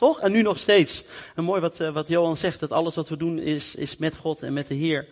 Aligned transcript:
toch? 0.00 0.20
En 0.20 0.32
nu 0.32 0.42
nog 0.42 0.58
steeds. 0.58 1.04
En 1.34 1.44
mooi 1.44 1.60
wat, 1.60 1.78
wat 1.78 2.08
Johan 2.08 2.36
zegt, 2.36 2.60
dat 2.60 2.72
alles 2.72 2.94
wat 2.94 3.08
we 3.08 3.16
doen 3.16 3.38
is, 3.38 3.74
is 3.74 3.96
met 3.96 4.16
God 4.16 4.42
en 4.42 4.52
met 4.52 4.66
de 4.66 4.74
Heer. 4.74 5.08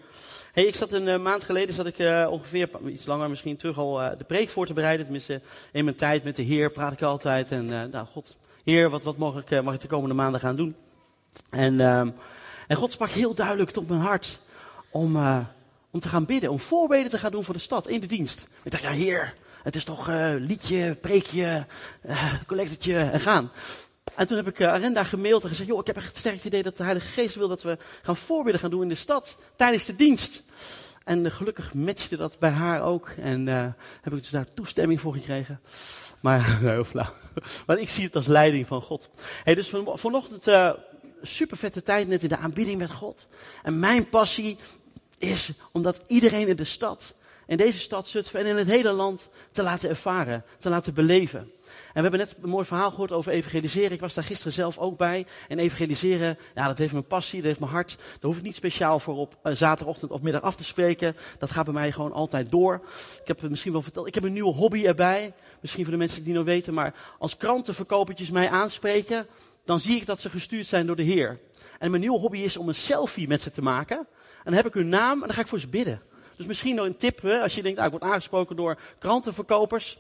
Hey, 0.53 0.64
ik 0.64 0.75
zat 0.75 0.92
een 0.92 1.22
maand 1.22 1.45
geleden, 1.45 1.75
zat 1.75 1.87
ik 1.87 1.99
uh, 1.99 2.26
ongeveer 2.30 2.68
iets 2.87 3.06
langer 3.06 3.29
misschien 3.29 3.56
terug 3.56 3.79
al 3.79 3.95
de 4.19 4.24
preek 4.27 4.48
voor 4.48 4.66
te 4.66 4.72
bereiden. 4.72 5.04
Tenminste, 5.04 5.40
in 5.72 5.85
mijn 5.85 5.96
tijd 5.96 6.24
met 6.24 6.37
de 6.37 6.43
Heer 6.43 6.71
praat 6.71 6.93
ik 6.93 7.03
altijd. 7.03 7.51
En 7.51 7.66
nou, 7.66 8.06
God, 8.06 8.37
Heer, 8.64 8.90
wat, 8.90 9.03
wat 9.03 9.16
mag, 9.16 9.37
ik, 9.37 9.62
mag 9.62 9.74
ik 9.74 9.80
de 9.80 9.88
komende 9.88 10.14
maanden 10.14 10.40
gaan 10.40 10.56
doen? 10.56 10.76
En, 11.50 11.80
ehm, 11.80 12.10
en 12.66 12.76
God 12.76 12.92
sprak 12.92 13.10
heel 13.10 13.34
duidelijk 13.34 13.70
tot 13.70 13.88
mijn 13.88 14.00
hart 14.00 14.40
om, 14.90 15.16
om 15.90 16.00
te 16.00 16.09
gaan 16.09 16.27
bidden, 16.27 16.50
om 16.50 16.60
voorbeden 16.60 17.10
te 17.10 17.18
gaan 17.18 17.32
doen 17.32 17.45
voor 17.45 17.55
de 17.55 17.60
stad 17.60 17.88
in 17.88 18.00
de 18.00 18.06
dienst. 18.06 18.48
Ik 18.62 18.70
dacht, 18.70 18.82
ja 18.82 18.91
Heer, 18.91 19.34
het 19.62 19.77
is 19.77 19.84
toch 19.84 20.09
liedje, 20.38 20.95
preekje, 20.95 21.66
collectetje 22.46 22.98
en 22.98 23.20
gaan. 23.20 23.50
En 24.15 24.27
toen 24.27 24.37
heb 24.37 24.48
ik 24.48 24.59
uh, 24.59 24.69
Arenda 24.69 25.05
gemaild 25.05 25.43
en 25.43 25.48
gezegd, 25.48 25.69
joh, 25.69 25.79
ik 25.79 25.87
heb 25.87 25.97
echt 25.97 26.06
het 26.06 26.16
sterk 26.16 26.45
idee 26.45 26.62
dat 26.62 26.77
de 26.77 26.83
Heilige 26.83 27.09
Geest 27.09 27.35
wil 27.35 27.49
dat 27.49 27.62
we 27.62 27.79
gaan 28.03 28.16
voorbidden 28.16 28.61
gaan 28.61 28.71
doen 28.71 28.83
in 28.83 28.89
de 28.89 28.95
stad 28.95 29.37
tijdens 29.57 29.85
de 29.85 29.95
dienst. 29.95 30.43
En 31.05 31.25
uh, 31.25 31.30
gelukkig 31.30 31.75
matchte 31.75 32.16
dat 32.16 32.39
bij 32.39 32.51
haar 32.51 32.83
ook. 32.83 33.09
En 33.09 33.47
uh, 33.47 33.66
heb 34.01 34.13
ik 34.13 34.21
dus 34.21 34.30
daar 34.30 34.55
toestemming 34.55 35.01
voor 35.01 35.13
gekregen. 35.13 35.61
Maar, 36.21 36.59
heel 36.61 36.85
flauw. 36.85 37.13
Maar 37.66 37.79
ik 37.79 37.91
zie 37.91 38.05
het 38.05 38.16
als 38.16 38.27
leiding 38.27 38.66
van 38.66 38.83
God. 38.83 39.11
Hey, 39.45 39.55
dus 39.55 39.69
van, 39.69 39.99
vanochtend 39.99 40.49
uh, 40.49 40.73
super 41.23 41.57
vette 41.57 41.83
tijd 41.83 42.09
net 42.09 42.23
in 42.23 42.29
de 42.29 42.37
aanbidding 42.37 42.79
met 42.79 42.91
God. 42.91 43.29
En 43.63 43.79
mijn 43.79 44.09
passie 44.09 44.59
is 45.19 45.51
omdat 45.73 46.02
iedereen 46.07 46.49
in 46.49 46.57
de 46.57 46.65
stad, 46.65 47.15
in 47.47 47.57
deze 47.57 47.80
stad 47.80 48.09
Zutphen 48.09 48.41
en 48.41 48.47
in 48.47 48.57
het 48.57 48.66
hele 48.66 48.93
land 48.93 49.29
te 49.52 49.63
laten 49.63 49.88
ervaren, 49.88 50.45
te 50.59 50.69
laten 50.69 50.95
beleven. 50.95 51.52
En 51.88 51.95
we 51.95 52.01
hebben 52.01 52.20
net 52.20 52.37
een 52.42 52.48
mooi 52.48 52.65
verhaal 52.65 52.91
gehoord 52.91 53.12
over 53.12 53.33
evangeliseren. 53.33 53.92
Ik 53.92 54.01
was 54.01 54.15
daar 54.15 54.24
gisteren 54.24 54.52
zelf 54.52 54.79
ook 54.79 54.96
bij. 54.96 55.27
En 55.48 55.59
evangeliseren, 55.59 56.38
ja, 56.55 56.66
dat 56.66 56.79
heeft 56.79 56.92
mijn 56.92 57.06
passie, 57.06 57.38
dat 57.38 57.46
heeft 57.46 57.60
mijn 57.60 57.73
hart. 57.73 57.96
Daar 57.96 58.16
hoef 58.20 58.37
ik 58.37 58.42
niet 58.42 58.54
speciaal 58.54 59.01
voor 59.01 59.16
op 59.16 59.38
uh, 59.43 59.52
zaterdagochtend 59.54 60.10
of 60.10 60.23
middag 60.23 60.43
af 60.43 60.57
te 60.57 60.65
spreken. 60.65 61.16
Dat 61.38 61.51
gaat 61.51 61.65
bij 61.65 61.74
mij 61.74 61.93
gewoon 61.93 62.13
altijd 62.13 62.51
door. 62.51 62.80
Ik 63.21 63.26
heb 63.26 63.40
het 63.40 63.51
misschien 63.51 63.73
wel 63.73 63.82
verteld, 63.82 64.06
ik 64.06 64.14
heb 64.14 64.24
een 64.24 64.32
nieuwe 64.32 64.54
hobby 64.54 64.86
erbij. 64.86 65.34
Misschien 65.60 65.82
voor 65.84 65.92
de 65.92 65.98
mensen 65.98 66.22
die 66.22 66.34
nog 66.34 66.44
weten. 66.44 66.74
Maar 66.74 66.94
als 67.18 67.36
krantenverkopertjes 67.36 68.30
mij 68.30 68.50
aanspreken, 68.50 69.26
dan 69.64 69.80
zie 69.80 69.96
ik 69.96 70.06
dat 70.06 70.20
ze 70.20 70.30
gestuurd 70.30 70.66
zijn 70.66 70.86
door 70.86 70.96
de 70.96 71.02
Heer. 71.02 71.41
En 71.78 71.91
mijn 71.91 72.02
nieuwe 72.02 72.18
hobby 72.18 72.38
is 72.38 72.56
om 72.56 72.68
een 72.68 72.74
selfie 72.74 73.28
met 73.28 73.42
ze 73.42 73.50
te 73.50 73.62
maken. 73.62 73.98
En 73.98 74.44
dan 74.44 74.54
heb 74.54 74.66
ik 74.66 74.74
hun 74.74 74.88
naam 74.88 75.20
en 75.20 75.26
dan 75.26 75.36
ga 75.36 75.41
ik 75.41 75.46
voor 75.46 75.60
ze 75.60 75.68
bidden. 75.68 76.02
Dus 76.36 76.46
misschien 76.46 76.74
nog 76.74 76.86
een 76.86 76.96
tip, 76.96 77.22
hè, 77.22 77.41
als 77.41 77.54
je 77.54 77.62
denkt, 77.62 77.78
ah, 77.78 77.84
ik 77.84 77.91
word 77.91 78.02
aangesproken 78.02 78.56
door 78.56 78.78
krantenverkopers. 78.98 79.98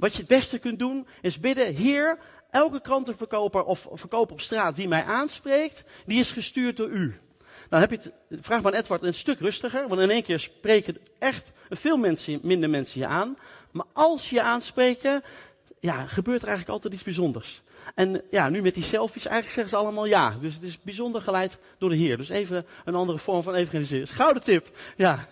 Wat 0.00 0.12
je 0.12 0.18
het 0.18 0.26
beste 0.26 0.58
kunt 0.58 0.78
doen, 0.78 1.06
is 1.20 1.40
bidden, 1.40 1.74
Heer, 1.74 2.18
elke 2.50 2.80
krantenverkoper 2.80 3.64
of 3.64 3.88
verkoper 3.92 4.32
op 4.32 4.40
straat 4.40 4.76
die 4.76 4.88
mij 4.88 5.04
aanspreekt, 5.04 5.84
die 6.06 6.18
is 6.18 6.30
gestuurd 6.30 6.76
door 6.76 6.88
u. 6.88 7.20
Dan 7.68 7.80
heb 7.80 7.90
je 7.90 7.96
het, 7.96 8.12
vraag 8.40 8.62
maar 8.62 8.72
aan 8.72 8.78
Edward, 8.78 9.02
een 9.02 9.14
stuk 9.14 9.40
rustiger, 9.40 9.88
want 9.88 10.00
in 10.00 10.10
één 10.10 10.22
keer 10.22 10.40
spreken 10.40 10.96
echt 11.18 11.52
veel 11.70 11.96
mensen, 11.96 12.40
minder 12.42 12.70
mensen 12.70 13.00
je 13.00 13.06
aan. 13.06 13.36
Maar 13.70 13.86
als 13.92 14.30
je 14.30 14.42
aanspreken, 14.42 15.22
ja, 15.78 16.06
gebeurt 16.06 16.42
er 16.42 16.48
eigenlijk 16.48 16.68
altijd 16.68 16.92
iets 16.92 17.02
bijzonders. 17.02 17.62
En 17.94 18.22
ja, 18.30 18.48
nu 18.48 18.62
met 18.62 18.74
die 18.74 18.82
selfies, 18.82 19.26
eigenlijk 19.26 19.54
zeggen 19.54 19.70
ze 19.70 19.84
allemaal 19.84 20.04
ja. 20.04 20.36
Dus 20.40 20.54
het 20.54 20.62
is 20.62 20.80
bijzonder 20.82 21.20
geleid 21.20 21.58
door 21.78 21.90
de 21.90 21.96
Heer. 21.96 22.16
Dus 22.16 22.28
even 22.28 22.66
een 22.84 22.94
andere 22.94 23.18
vorm 23.18 23.42
van 23.42 23.54
evangeliseren. 23.54 24.06
Gouden 24.06 24.42
tip. 24.42 24.76
Ja. 24.96 25.26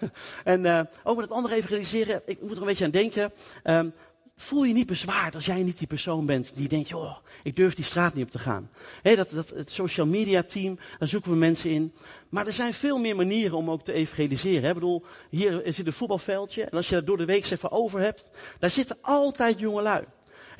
En 0.44 0.64
uh, 0.64 0.80
ook 1.04 1.16
met 1.16 1.24
het 1.24 1.34
andere 1.34 1.54
evangeliseren, 1.54 2.22
ik 2.26 2.40
moet 2.40 2.52
er 2.52 2.60
een 2.60 2.66
beetje 2.66 2.84
aan 2.84 2.90
denken. 2.90 3.32
Um, 3.64 3.92
voel 4.40 4.64
je 4.64 4.72
niet 4.72 4.86
bezwaard 4.86 5.34
als 5.34 5.46
jij 5.46 5.62
niet 5.62 5.78
die 5.78 5.86
persoon 5.86 6.26
bent 6.26 6.56
die 6.56 6.68
denkt, 6.68 6.88
joh, 6.88 7.16
ik 7.42 7.56
durf 7.56 7.74
die 7.74 7.84
straat 7.84 8.14
niet 8.14 8.24
op 8.24 8.30
te 8.30 8.38
gaan. 8.38 8.70
He, 9.02 9.16
dat, 9.16 9.30
dat, 9.30 9.48
het 9.48 9.70
social 9.70 10.06
media 10.06 10.42
team, 10.42 10.78
daar 10.98 11.08
zoeken 11.08 11.30
we 11.30 11.36
mensen 11.36 11.70
in. 11.70 11.94
Maar 12.28 12.46
er 12.46 12.52
zijn 12.52 12.74
veel 12.74 12.98
meer 12.98 13.16
manieren 13.16 13.56
om 13.56 13.70
ook 13.70 13.84
te 13.84 13.92
evangeliseren. 13.92 14.64
He. 14.64 14.74
Bedoel, 14.74 15.04
hier 15.30 15.62
zit 15.64 15.86
een 15.86 15.92
voetbalveldje 15.92 16.64
en 16.64 16.76
als 16.76 16.88
je 16.88 16.94
dat 16.94 17.06
door 17.06 17.16
de 17.16 17.24
week 17.24 17.50
even 17.50 17.70
over 17.70 18.00
hebt, 18.00 18.28
daar 18.58 18.70
zitten 18.70 18.98
altijd 19.00 19.58
jongelui. 19.58 20.04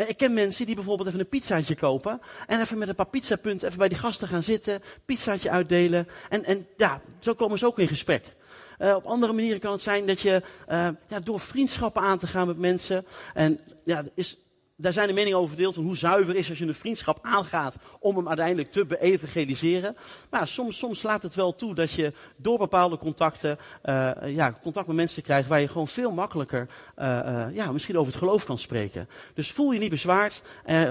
Ik 0.06 0.16
ken 0.16 0.34
mensen 0.34 0.66
die 0.66 0.75
bijvoorbeeld 0.75 1.08
even 1.08 1.20
een 1.20 1.28
pizzaatje 1.28 1.75
kopen. 1.75 2.20
En 2.47 2.60
even 2.60 2.78
met 2.78 2.88
een 2.88 2.94
paar 2.94 3.08
pizzapunten 3.08 3.66
even 3.66 3.78
bij 3.78 3.88
die 3.88 3.98
gasten 3.98 4.28
gaan 4.28 4.42
zitten. 4.42 4.81
Pizzaatje 5.04 5.50
uitdelen. 5.50 6.08
En, 6.28 6.44
en 6.44 6.66
ja, 6.76 7.00
zo 7.19 7.34
komen 7.34 7.58
ze 7.58 7.66
ook 7.66 7.78
in 7.78 7.88
gesprek. 7.88 8.36
Uh, 8.78 8.94
op 8.94 9.04
andere 9.04 9.32
manieren 9.32 9.60
kan 9.60 9.72
het 9.72 9.80
zijn 9.80 10.06
dat 10.06 10.20
je 10.20 10.42
uh, 10.68 10.88
ja, 11.08 11.20
door 11.22 11.40
vriendschappen 11.40 12.02
aan 12.02 12.18
te 12.18 12.26
gaan 12.26 12.46
met 12.46 12.58
mensen. 12.58 13.06
En 13.34 13.60
ja, 13.84 14.04
is, 14.14 14.36
daar 14.80 14.92
zijn 14.92 15.08
de 15.08 15.12
meningen 15.12 15.38
over 15.38 15.48
verdeeld 15.48 15.74
van 15.74 15.84
hoe 15.84 15.96
zuiver 15.96 16.36
is 16.36 16.48
als 16.48 16.58
je 16.58 16.66
een 16.66 16.74
vriendschap 16.74 17.18
aangaat 17.22 17.76
om 18.00 18.16
hem 18.16 18.28
uiteindelijk 18.28 18.72
te 18.72 18.86
beevangeliseren. 18.86 19.96
Maar 20.30 20.48
soms, 20.48 20.78
soms 20.78 20.98
slaat 20.98 21.22
het 21.22 21.34
wel 21.34 21.54
toe 21.54 21.74
dat 21.74 21.92
je 21.92 22.12
door 22.36 22.58
bepaalde 22.58 22.98
contacten, 22.98 23.58
uh, 23.84 24.10
ja, 24.26 24.58
contact 24.62 24.86
met 24.86 24.96
mensen 24.96 25.22
krijgt 25.22 25.48
waar 25.48 25.60
je 25.60 25.68
gewoon 25.68 25.88
veel 25.88 26.12
makkelijker, 26.12 26.68
uh, 26.98 27.04
uh, 27.06 27.46
ja, 27.52 27.72
misschien 27.72 27.98
over 27.98 28.12
het 28.12 28.20
geloof 28.20 28.44
kan 28.44 28.58
spreken. 28.58 29.08
Dus 29.34 29.52
voel 29.52 29.72
je 29.72 29.78
niet 29.78 29.90
bezwaard. 29.90 30.42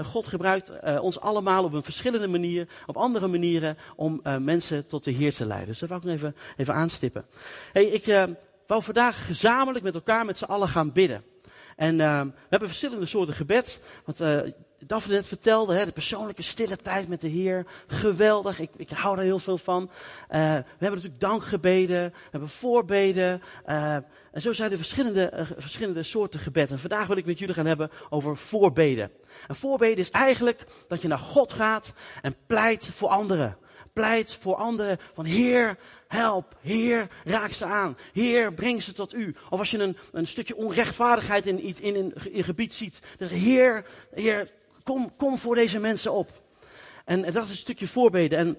God 0.04 0.26
gebruikt 0.26 0.72
ons 1.00 1.20
allemaal 1.20 1.64
op 1.64 1.72
een 1.72 1.82
verschillende 1.82 2.28
manier, 2.28 2.68
op 2.86 2.96
andere 2.96 3.26
manieren 3.26 3.76
om 3.96 4.22
mensen 4.40 4.86
tot 4.86 5.04
de 5.04 5.10
Heer 5.10 5.34
te 5.34 5.46
leiden. 5.46 5.68
Dus 5.68 5.78
dat 5.78 5.88
wou 5.88 6.00
ik 6.00 6.06
nog 6.06 6.16
even, 6.16 6.36
even 6.56 6.74
aanstippen. 6.74 7.24
Hey, 7.72 7.84
ik 7.84 8.28
wou 8.66 8.82
vandaag 8.82 9.26
gezamenlijk 9.26 9.84
met 9.84 9.94
elkaar 9.94 10.24
met 10.24 10.38
z'n 10.38 10.44
allen 10.44 10.68
gaan 10.68 10.92
bidden. 10.92 11.22
En 11.78 11.98
uh, 11.98 12.20
we 12.20 12.46
hebben 12.48 12.68
verschillende 12.68 13.06
soorten 13.06 13.34
gebed. 13.34 13.80
Want 14.04 14.20
uh, 14.20 14.52
Daphne 14.86 15.14
net 15.14 15.28
vertelde, 15.28 15.74
hè, 15.74 15.84
de 15.84 15.92
persoonlijke 15.92 16.42
stille 16.42 16.76
tijd 16.76 17.08
met 17.08 17.20
de 17.20 17.28
Heer. 17.28 17.66
Geweldig, 17.86 18.58
ik, 18.58 18.70
ik 18.76 18.90
hou 18.90 19.16
daar 19.16 19.24
heel 19.24 19.38
veel 19.38 19.58
van. 19.58 19.82
Uh, 19.82 19.88
we 20.28 20.64
hebben 20.78 20.90
natuurlijk 20.90 21.20
dankgebeden, 21.20 22.10
we 22.10 22.28
hebben 22.30 22.48
voorbeden. 22.48 23.42
Uh, 23.66 23.94
en 24.32 24.40
zo 24.40 24.52
zijn 24.52 24.70
er 24.70 24.76
verschillende, 24.76 25.46
verschillende 25.56 26.02
soorten 26.02 26.40
gebed. 26.40 26.70
En 26.70 26.78
vandaag 26.78 27.06
wil 27.06 27.16
ik 27.16 27.26
met 27.26 27.38
jullie 27.38 27.54
gaan 27.54 27.66
hebben 27.66 27.90
over 28.08 28.36
voorbeden. 28.36 29.10
En 29.48 29.56
voorbeden 29.56 29.98
is 29.98 30.10
eigenlijk 30.10 30.64
dat 30.88 31.02
je 31.02 31.08
naar 31.08 31.18
God 31.18 31.52
gaat 31.52 31.94
en 32.22 32.36
pleit 32.46 32.90
voor 32.94 33.08
anderen. 33.08 33.56
Pleit 33.98 34.36
voor 34.40 34.54
anderen 34.54 34.98
van 35.14 35.24
Heer, 35.24 35.76
help. 36.08 36.56
Heer, 36.60 37.08
raak 37.24 37.52
ze 37.52 37.64
aan. 37.64 37.96
Heer, 38.12 38.52
breng 38.52 38.82
ze 38.82 38.92
tot 38.92 39.14
u. 39.14 39.34
Of 39.50 39.58
als 39.58 39.70
je 39.70 39.78
een, 39.78 39.96
een 40.12 40.26
stukje 40.26 40.56
onrechtvaardigheid 40.56 41.46
in, 41.46 41.58
in, 41.58 41.76
in, 41.80 42.12
een 42.32 42.44
gebied 42.44 42.74
ziet. 42.74 43.00
Heer, 43.18 43.84
Heer, 44.10 44.50
kom, 44.82 45.16
kom 45.16 45.38
voor 45.38 45.54
deze 45.54 45.78
mensen 45.80 46.12
op. 46.12 46.30
En, 47.04 47.22
dat 47.22 47.44
is 47.44 47.50
een 47.50 47.56
stukje 47.56 47.86
voorbeden. 47.86 48.38
En 48.38 48.58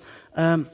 um, 0.52 0.70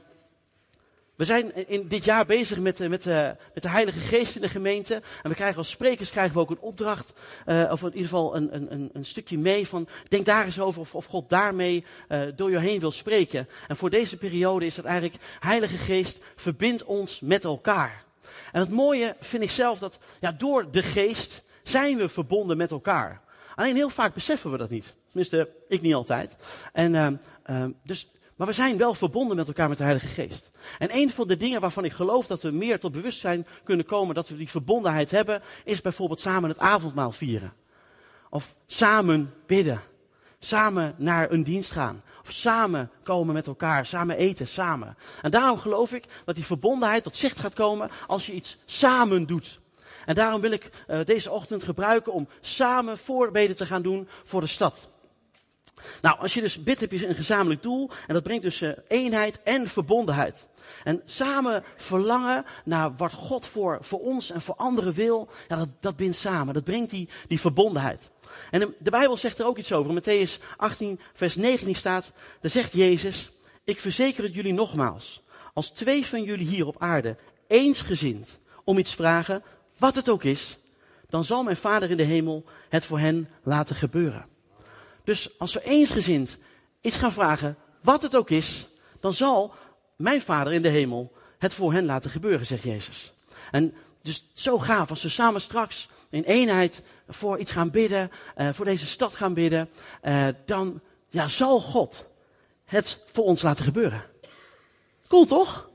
we 1.16 1.24
zijn 1.24 1.68
in 1.68 1.88
dit 1.88 2.03
jaar 2.03 2.26
bezig 2.26 2.59
met, 2.59 2.90
met, 2.90 3.06
uh, 3.06 3.30
met 3.53 3.64
de 3.64 3.70
Heilige 3.70 4.00
Geest 4.00 4.36
in 4.36 4.42
de 4.42 4.50
gemeente. 4.50 5.02
En 5.24 5.30
we 5.30 5.36
krijgen 5.36 5.58
als 5.58 5.70
sprekers 5.70 6.09
krijgen 6.09 6.34
we 6.34 6.40
ook 6.40 6.50
een 6.50 6.59
opdracht, 6.59 7.14
uh, 7.46 7.72
of 7.72 7.81
in 7.81 7.88
ieder 7.88 8.02
geval 8.02 8.36
een, 8.36 8.72
een, 8.72 8.90
een 8.94 9.06
stukje 9.06 9.38
mee 9.38 9.68
van, 9.68 9.88
denk 10.08 10.26
daar 10.26 10.46
eens 10.46 10.59
over 10.59 10.81
of, 10.81 10.96
of 10.96 11.06
God 11.06 11.30
daarmee 11.30 11.86
uh, 12.09 12.22
door 12.36 12.52
je 12.52 12.59
heen 12.59 12.80
wil 12.80 12.92
spreken. 12.92 13.48
En 13.68 13.76
voor 13.76 13.90
deze 13.90 14.18
periode 14.18 14.66
is 14.66 14.76
dat 14.76 14.86
eigenlijk, 14.86 15.24
Heilige 15.40 15.78
Geest 15.78 16.20
verbindt 16.36 16.84
ons 16.84 17.20
met 17.20 17.44
elkaar. 17.44 18.03
En 18.52 18.59
het 18.59 18.70
mooie 18.70 19.16
vind 19.20 19.44
ik 19.44 19.52
zelf 19.52 19.80
dat, 19.80 20.00
ja, 20.20 20.32
door 20.32 20.72
de 20.72 20.84
Geest 20.84 21.44
zijn 21.64 21.97
we 21.97 22.09
verbonden 22.09 22.58
met 22.58 22.72
elkaar. 22.72 23.22
Alleen 23.56 23.76
heel 23.76 23.90
vaak 23.90 24.14
beseffen 24.14 24.52
we 24.52 24.58
dat 24.58 24.70
niet. 24.70 24.96
Tenminste, 25.08 25.50
ik 25.68 25.82
niet 25.82 25.94
altijd. 25.94 26.36
En 26.74 27.22
dus 27.84 28.09
maar 28.35 28.47
we 28.47 28.53
zijn 28.53 28.78
wel 28.78 28.94
verbonden 28.94 29.38
met 29.38 29.47
elkaar 29.47 29.69
met 29.69 29.78
de 29.78 29.84
Heilige 29.84 30.07
Geest. 30.07 30.51
En 30.79 30.96
een 30.96 31.12
van 31.12 31.28
de 31.28 31.38
dingen 31.38 31.62
waarvan 31.62 31.85
ik 31.85 31.94
geloof 31.94 32.28
dat 32.28 32.41
we 32.41 32.51
meer 32.51 32.79
tot 32.79 32.91
bewustzijn 32.91 33.47
kunnen 33.63 33.85
komen 33.85 34.16
dat 34.16 34.28
we 34.28 34.38
die 34.38 34.50
verbondenheid 34.50 35.12
hebben, 35.12 35.41
is 35.63 35.81
bijvoorbeeld 35.81 36.19
samen 36.19 36.50
het 36.50 36.59
avondmaal 36.59 37.12
vieren. 37.12 37.53
Of 38.29 38.56
samen 38.68 39.34
bidden. 39.46 39.81
Samen 40.40 40.96
naar 40.97 41.31
een 41.31 41.44
dienst 41.44 41.72
gaan. 41.72 42.03
Of 42.22 42.31
samen 42.31 42.91
komen 43.03 43.34
met 43.34 43.47
elkaar. 43.47 43.85
Samen 43.85 44.17
eten, 44.17 44.47
samen. 44.47 44.97
En 45.22 45.32
daarom 45.32 45.58
geloof 45.58 45.93
ik 45.93 46.05
dat 46.26 46.35
die 46.35 46.46
verbondenheid 46.46 47.03
tot 47.03 47.16
zicht 47.16 47.40
gaat 47.40 47.53
komen 47.53 47.90
als 48.08 48.26
je 48.26 48.34
iets 48.34 48.58
samen 48.66 49.26
doet. 49.26 49.59
En 50.05 50.16
daarom 50.16 50.41
wil 50.41 50.52
ik 50.52 50.70
uh, 50.87 50.99
deze 51.03 51.32
ochtend 51.32 51.64
gebruiken 51.64 52.14
om 52.14 52.28
samen 52.41 52.97
voorbeden 52.97 53.55
te 53.55 53.66
gaan 53.66 53.82
doen 53.82 54.08
voor 54.23 54.41
de 54.41 54.47
stad. 54.47 54.90
Nou, 56.02 56.20
als 56.20 56.34
je 56.34 56.41
dus 56.41 56.64
bidt, 56.64 56.79
heb 56.79 56.91
je 56.91 57.08
een 57.08 57.16
gezamenlijk 57.16 57.64
doel. 57.64 57.90
En 58.08 58.14
dat 58.14 58.23
brengt 58.23 58.43
dus 58.43 58.61
uh, 58.61 58.72
eenheid 58.87 59.41
en 59.43 59.67
verbondenheid. 59.67 60.47
En 60.84 61.02
samen 61.05 61.64
verlangen 61.76 62.46
naar 62.66 62.96
wat 62.96 63.14
God 63.14 63.47
voor, 63.47 63.78
voor 63.82 63.99
ons 63.99 64.32
en 64.32 64.41
voor 64.41 64.55
anderen 64.55 64.93
wil. 64.93 65.29
Ja, 65.47 65.66
dat, 65.79 65.96
bindt 65.96 66.17
samen. 66.17 66.53
Dat 66.53 66.64
brengt 66.64 66.90
die, 66.90 67.09
die 67.28 67.40
verbondenheid. 67.40 68.09
En 68.52 68.59
de, 68.59 68.73
de 68.79 68.90
Bijbel 68.90 69.17
zegt 69.17 69.40
er 69.40 69.46
ook 69.46 69.58
iets 69.58 69.72
over. 69.72 69.91
In 69.91 70.02
Matthäus 70.02 70.41
18, 70.58 70.99
vers 71.14 71.35
19 71.35 71.76
staat. 71.76 72.11
Daar 72.41 72.52
zegt 72.52 72.73
Jezus. 72.73 73.29
Ik 73.64 73.79
verzeker 73.79 74.23
het 74.23 74.34
jullie 74.34 74.53
nogmaals. 74.53 75.23
Als 75.53 75.70
twee 75.70 76.05
van 76.05 76.23
jullie 76.23 76.47
hier 76.47 76.67
op 76.67 76.82
aarde 76.82 77.16
eensgezind 77.47 78.40
om 78.64 78.78
iets 78.78 78.96
vragen, 78.96 79.43
wat 79.78 79.96
het 79.96 80.09
ook 80.09 80.23
is, 80.23 80.58
dan 81.09 81.26
zal 81.26 81.43
mijn 81.43 81.58
Vader 81.58 81.90
in 81.90 81.97
de 81.97 82.03
hemel 82.03 82.43
het 82.70 82.85
voor 82.85 82.99
hen 82.99 83.29
laten 83.43 83.76
gebeuren. 83.76 84.26
Dus 85.05 85.40
als 85.40 85.53
we 85.53 85.63
eensgezind 85.63 86.37
iets 86.81 86.97
gaan 86.97 87.11
vragen, 87.11 87.57
wat 87.81 88.02
het 88.02 88.16
ook 88.16 88.29
is, 88.29 88.67
dan 88.99 89.13
zal 89.13 89.53
mijn 89.96 90.22
Vader 90.22 90.53
in 90.53 90.61
de 90.61 90.69
hemel 90.69 91.11
het 91.37 91.53
voor 91.53 91.73
hen 91.73 91.85
laten 91.85 92.09
gebeuren, 92.09 92.46
zegt 92.46 92.63
Jezus. 92.63 93.13
En 93.52 93.73
dus 94.02 94.25
zo 94.34 94.59
gaaf 94.59 94.90
als 94.90 95.03
we 95.03 95.09
samen 95.09 95.41
straks 95.41 95.90
in 96.09 96.23
eenheid 96.23 96.84
voor 97.07 97.37
iets 97.40 97.52
gaan 97.52 97.72
bidden, 97.72 98.11
uh, 98.37 98.49
voor 98.52 98.66
deze 98.66 98.85
stad 98.85 99.16
gaan 99.16 99.34
bidden, 99.34 99.69
uh, 100.03 100.28
dan 100.46 100.81
ja, 101.09 101.28
zal 101.28 101.59
God 101.59 102.05
het 102.66 102.99
voor 103.05 103.23
ons 103.23 103.41
laten 103.41 103.66
gebeuren. 103.66 104.03
Cool 105.08 105.25
toch? 105.25 105.69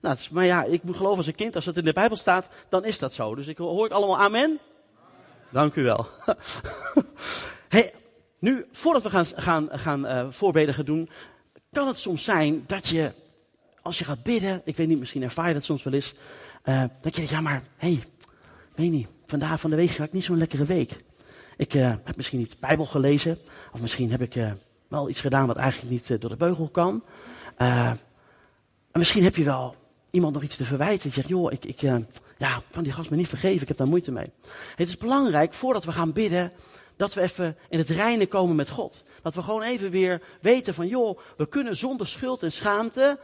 Nou, 0.00 0.14
is, 0.14 0.28
maar 0.28 0.44
ja, 0.44 0.64
ik 0.64 0.82
moet 0.82 0.96
geloven 0.96 1.18
als 1.18 1.26
een 1.26 1.34
kind, 1.34 1.54
als 1.54 1.66
het 1.66 1.76
in 1.76 1.84
de 1.84 1.92
Bijbel 1.92 2.16
staat, 2.16 2.48
dan 2.68 2.84
is 2.84 2.98
dat 2.98 3.14
zo. 3.14 3.34
Dus 3.34 3.46
ik 3.46 3.58
hoor 3.58 3.86
ik 3.86 3.92
allemaal 3.92 4.18
amen? 4.18 4.58
Dank 5.50 5.74
u 5.74 5.82
wel. 5.82 6.06
hey, 7.68 7.92
nu, 8.42 8.66
voordat 8.72 9.02
we 9.02 9.10
gaan, 9.10 9.24
gaan, 9.24 9.68
gaan 9.70 10.04
uh, 10.04 10.26
voorbeden 10.30 10.74
gaan 10.74 10.84
doen, 10.84 11.08
kan 11.72 11.86
het 11.86 11.98
soms 11.98 12.24
zijn 12.24 12.64
dat 12.66 12.88
je, 12.88 13.12
als 13.82 13.98
je 13.98 14.04
gaat 14.04 14.22
bidden, 14.22 14.62
ik 14.64 14.76
weet 14.76 14.88
niet, 14.88 14.98
misschien 14.98 15.22
ervaar 15.22 15.48
je 15.48 15.54
dat 15.54 15.64
soms 15.64 15.82
wel 15.82 15.92
eens, 15.92 16.14
uh, 16.64 16.80
dat 17.00 17.14
je 17.14 17.16
denkt, 17.16 17.30
ja 17.30 17.40
maar, 17.40 17.62
hé, 17.76 17.88
hey, 17.88 18.04
weet 18.74 18.90
niet, 18.90 19.08
vandaag 19.26 19.60
van 19.60 19.70
de 19.70 19.76
week 19.76 19.90
ga 19.90 20.04
ik 20.04 20.12
niet 20.12 20.24
zo'n 20.24 20.38
lekkere 20.38 20.64
week. 20.64 21.04
Ik 21.56 21.74
uh, 21.74 21.94
heb 22.04 22.16
misschien 22.16 22.38
niet 22.38 22.50
de 22.50 22.56
Bijbel 22.60 22.86
gelezen, 22.86 23.38
of 23.72 23.80
misschien 23.80 24.10
heb 24.10 24.20
ik 24.20 24.54
wel 24.88 25.08
iets 25.08 25.20
gedaan 25.20 25.46
wat 25.46 25.56
eigenlijk 25.56 25.92
niet 25.92 26.20
door 26.20 26.30
de 26.30 26.36
beugel 26.36 26.68
kan. 26.68 27.04
en 27.56 27.98
misschien 28.92 29.24
heb 29.24 29.36
je 29.36 29.44
wel 29.44 29.76
iemand 30.10 30.34
nog 30.34 30.42
iets 30.42 30.56
te 30.56 30.64
verwijten. 30.64 31.08
Je 31.08 31.14
zegt, 31.14 31.28
joh, 31.28 31.52
ik, 31.52 31.64
ik 31.64 31.80
ja, 32.38 32.62
kan 32.70 32.82
die 32.82 32.92
gast 32.92 33.10
me 33.10 33.16
niet 33.16 33.28
vergeven, 33.28 33.62
ik 33.62 33.68
heb 33.68 33.76
daar 33.76 33.86
moeite 33.86 34.12
mee. 34.12 34.32
Het 34.76 34.88
is 34.88 34.96
belangrijk, 34.96 35.54
voordat 35.54 35.84
we 35.84 35.92
gaan 35.92 36.12
bidden, 36.12 36.52
dat 37.02 37.14
we 37.14 37.20
even 37.20 37.56
in 37.68 37.78
het 37.78 37.90
reinen 37.90 38.28
komen 38.28 38.56
met 38.56 38.68
God. 38.68 39.04
Dat 39.22 39.34
we 39.34 39.42
gewoon 39.42 39.62
even 39.62 39.90
weer 39.90 40.22
weten 40.40 40.74
van, 40.74 40.86
joh, 40.86 41.18
we 41.36 41.48
kunnen 41.48 41.76
zonder 41.76 42.06
schuld 42.06 42.42
en 42.42 42.52
schaamte 42.52 43.18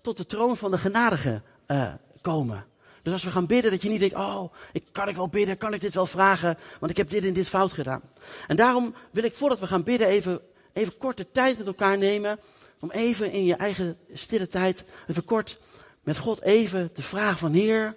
tot 0.00 0.16
de 0.16 0.26
troon 0.26 0.56
van 0.56 0.70
de 0.70 0.78
genadige 0.78 1.42
uh, 1.66 1.92
komen. 2.20 2.66
Dus 3.02 3.12
als 3.12 3.24
we 3.24 3.30
gaan 3.30 3.46
bidden, 3.46 3.70
dat 3.70 3.82
je 3.82 3.88
niet 3.88 4.00
denkt, 4.00 4.14
oh, 4.14 4.52
ik, 4.72 4.84
kan 4.92 5.08
ik 5.08 5.16
wel 5.16 5.28
bidden, 5.28 5.56
kan 5.56 5.74
ik 5.74 5.80
dit 5.80 5.94
wel 5.94 6.06
vragen, 6.06 6.58
want 6.80 6.90
ik 6.90 6.96
heb 6.96 7.10
dit 7.10 7.24
en 7.24 7.32
dit 7.32 7.48
fout 7.48 7.72
gedaan. 7.72 8.02
En 8.46 8.56
daarom 8.56 8.94
wil 9.10 9.24
ik, 9.24 9.34
voordat 9.34 9.60
we 9.60 9.66
gaan 9.66 9.82
bidden, 9.82 10.08
even, 10.08 10.40
even 10.72 10.96
korte 10.96 11.30
tijd 11.30 11.58
met 11.58 11.66
elkaar 11.66 11.98
nemen, 11.98 12.38
om 12.80 12.90
even 12.90 13.30
in 13.30 13.44
je 13.44 13.54
eigen 13.54 13.96
stille 14.12 14.48
tijd, 14.48 14.84
even 15.06 15.24
kort 15.24 15.58
met 16.02 16.18
God 16.18 16.42
even 16.42 16.92
te 16.92 17.02
vragen 17.02 17.38
van, 17.38 17.52
Heer, 17.52 17.96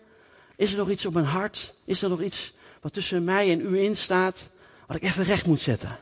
is 0.55 0.71
er 0.71 0.77
nog 0.77 0.89
iets 0.89 1.05
op 1.05 1.13
mijn 1.13 1.25
hart? 1.25 1.73
Is 1.85 2.01
er 2.01 2.09
nog 2.09 2.21
iets 2.21 2.53
wat 2.81 2.93
tussen 2.93 3.23
mij 3.23 3.51
en 3.51 3.61
u 3.61 3.83
in 3.83 3.97
staat, 3.97 4.49
wat 4.87 4.97
ik 4.97 5.03
even 5.03 5.23
recht 5.23 5.45
moet 5.45 5.61
zetten? 5.61 5.97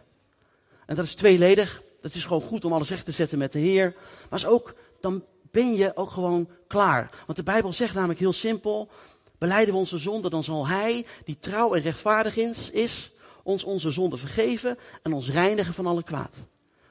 En 0.86 0.96
dat 0.96 1.06
is 1.06 1.16
tweeledig. 1.16 1.82
Dat 2.02 2.14
is 2.14 2.26
gewoon 2.26 2.42
goed 2.42 2.66
om 2.66 2.74
alles 2.74 2.90
recht 2.90 3.06
te 3.06 3.12
zetten 3.12 3.38
met 3.38 3.52
de 3.52 3.60
Heer. 3.60 3.96
Maar 4.30 4.40
is 4.40 4.46
ook, 4.46 4.76
dan 5.02 5.24
ben 5.52 5.76
je 5.76 5.96
ook 5.96 6.12
gewoon 6.12 6.50
klaar. 6.68 7.10
Want 7.26 7.38
de 7.38 7.44
Bijbel 7.44 7.74
zegt 7.74 7.94
namelijk 7.94 8.20
heel 8.20 8.34
simpel, 8.34 8.90
beleiden 9.38 9.74
we 9.74 9.80
onze 9.80 9.98
zonde, 9.98 10.30
dan 10.30 10.44
zal 10.44 10.68
Hij, 10.68 11.06
die 11.26 11.40
trouw 11.40 11.74
en 11.74 11.82
rechtvaardig 11.82 12.38
is, 12.72 13.12
ons 13.44 13.64
onze 13.64 13.92
zonde 13.92 14.18
vergeven 14.18 14.78
en 15.02 15.14
ons 15.14 15.30
reinigen 15.30 15.74
van 15.74 15.88
alle 15.88 16.04
kwaad. 16.04 16.36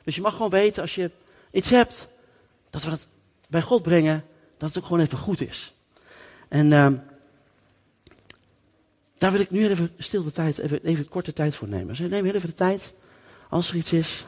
Dus 0.05 0.15
je 0.15 0.21
mag 0.21 0.33
gewoon 0.33 0.51
weten, 0.51 0.83
als 0.83 0.95
je 0.95 1.11
iets 1.51 1.71
hebt, 1.71 2.09
dat 2.71 2.85
we 2.85 2.91
het 2.91 3.07
bij 3.49 3.63
God 3.63 3.83
brengen, 3.83 4.25
dat 4.57 4.69
het 4.69 4.79
ook 4.79 4.85
gewoon 4.85 5.01
even 5.01 5.19
goed 5.19 5.41
is. 5.41 5.75
En 6.49 6.71
uh, 6.71 6.89
daar 9.25 9.33
wil 9.33 9.43
ik 9.43 9.51
nu 9.51 9.69
even 9.69 9.91
stilte 9.99 10.33
tijd, 10.33 10.59
even, 10.59 10.81
even 10.83 11.09
korte 11.09 11.33
tijd 11.33 11.55
voor 11.55 11.69
nemen. 11.69 11.87
Dus 11.87 11.99
neem 11.99 12.25
heel 12.25 12.35
even 12.35 12.49
de 12.49 12.55
tijd, 12.55 12.95
als 13.49 13.69
er 13.71 13.77
iets 13.77 13.93
is. 13.93 14.27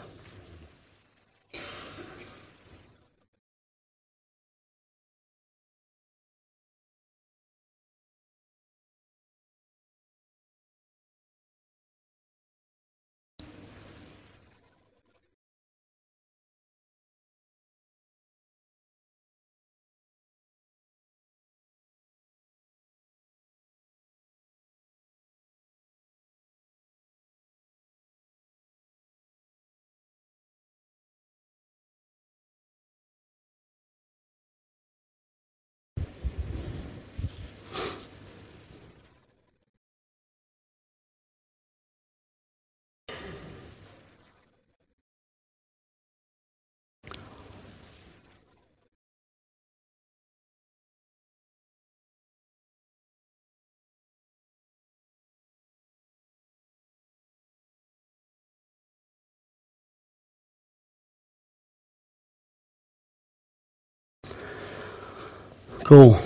Cool. 65.86 66.16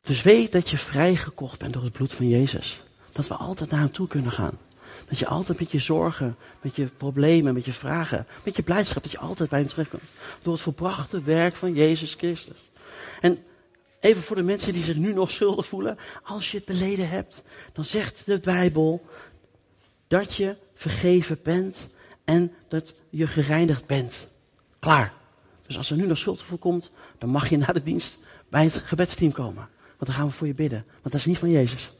Dus 0.00 0.22
weet 0.22 0.52
dat 0.52 0.70
je 0.70 0.78
vrijgekocht 0.78 1.58
bent 1.58 1.72
door 1.72 1.82
het 1.82 1.92
bloed 1.92 2.12
van 2.12 2.28
Jezus. 2.28 2.82
Dat 3.12 3.28
we 3.28 3.34
altijd 3.34 3.70
naar 3.70 3.80
hem 3.80 3.90
toe 3.90 4.08
kunnen 4.08 4.32
gaan. 4.32 4.58
Dat 5.08 5.18
je 5.18 5.26
altijd 5.26 5.58
met 5.58 5.70
je 5.70 5.78
zorgen, 5.78 6.36
met 6.60 6.76
je 6.76 6.86
problemen, 6.96 7.54
met 7.54 7.64
je 7.64 7.72
vragen, 7.72 8.26
met 8.44 8.56
je 8.56 8.62
blijdschap, 8.62 9.02
dat 9.02 9.12
je 9.12 9.18
altijd 9.18 9.48
bij 9.48 9.58
hem 9.58 9.68
terugkomt. 9.68 10.12
Door 10.42 10.52
het 10.52 10.62
volbrachte 10.62 11.22
werk 11.22 11.56
van 11.56 11.74
Jezus 11.74 12.14
Christus. 12.14 12.70
En 13.20 13.44
even 14.00 14.22
voor 14.22 14.36
de 14.36 14.42
mensen 14.42 14.72
die 14.72 14.82
zich 14.82 14.96
nu 14.96 15.12
nog 15.12 15.30
schuldig 15.30 15.66
voelen. 15.66 15.98
Als 16.22 16.50
je 16.50 16.56
het 16.56 16.66
beleden 16.66 17.08
hebt, 17.08 17.42
dan 17.72 17.84
zegt 17.84 18.22
de 18.26 18.40
Bijbel 18.40 19.06
dat 20.06 20.34
je 20.34 20.56
vergeven 20.74 21.38
bent 21.42 21.88
en 22.24 22.52
dat 22.68 22.94
je 23.10 23.26
gereinigd 23.26 23.86
bent. 23.86 24.28
Klaar. 24.78 25.20
Dus 25.72 25.80
als 25.80 25.90
er 25.90 25.96
nu 25.96 26.06
nog 26.06 26.18
schuldgevoel 26.18 26.58
komt, 26.58 26.90
dan 27.18 27.28
mag 27.28 27.48
je 27.48 27.56
na 27.56 27.66
de 27.66 27.82
dienst 27.82 28.18
bij 28.48 28.64
het 28.64 28.74
gebedsteam 28.74 29.32
komen. 29.32 29.68
Want 29.86 30.06
dan 30.06 30.12
gaan 30.12 30.26
we 30.26 30.32
voor 30.32 30.46
je 30.46 30.54
bidden. 30.54 30.84
Want 30.86 31.02
dat 31.02 31.14
is 31.14 31.26
niet 31.26 31.38
van 31.38 31.50
Jezus. 31.50 31.92